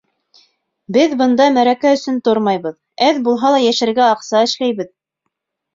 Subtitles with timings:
[0.97, 2.75] Беҙ бында мәрәкә өсөн тормайбыҙ,
[3.11, 4.95] әҙ булһа ла йәшәргә аҡса эшләйбеҙ.